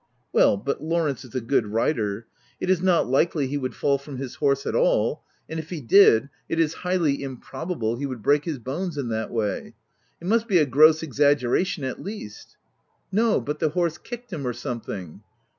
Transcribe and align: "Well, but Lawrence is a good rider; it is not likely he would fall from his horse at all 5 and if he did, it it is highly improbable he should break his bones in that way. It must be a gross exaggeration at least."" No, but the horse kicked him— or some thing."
"Well, 0.33 0.57
but 0.57 0.81
Lawrence 0.83 1.23
is 1.25 1.35
a 1.35 1.41
good 1.41 1.67
rider; 1.67 2.25
it 2.59 2.71
is 2.71 2.81
not 2.81 3.07
likely 3.07 3.45
he 3.45 3.57
would 3.59 3.75
fall 3.75 3.99
from 3.99 4.17
his 4.17 4.33
horse 4.33 4.65
at 4.65 4.73
all 4.73 5.17
5 5.41 5.45
and 5.49 5.59
if 5.59 5.69
he 5.69 5.79
did, 5.79 6.23
it 6.49 6.57
it 6.57 6.59
is 6.59 6.73
highly 6.81 7.21
improbable 7.21 7.97
he 7.97 8.05
should 8.07 8.23
break 8.23 8.43
his 8.45 8.57
bones 8.57 8.97
in 8.97 9.09
that 9.09 9.29
way. 9.29 9.75
It 10.19 10.25
must 10.25 10.47
be 10.47 10.57
a 10.57 10.65
gross 10.65 11.03
exaggeration 11.03 11.83
at 11.83 12.01
least."" 12.01 12.57
No, 13.11 13.39
but 13.39 13.59
the 13.59 13.69
horse 13.69 13.99
kicked 13.99 14.33
him— 14.33 14.47
or 14.47 14.53
some 14.53 14.81
thing." 14.81 15.21